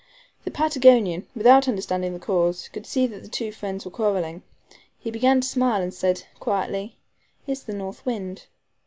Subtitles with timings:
[0.45, 4.41] The Patagonian, without understanding the cause, could see that the two friends were quarreling.
[4.97, 6.95] He began to smile, and said quietly:
[7.45, 8.47] "It's the north wind."